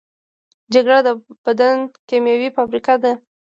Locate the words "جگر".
0.73-0.97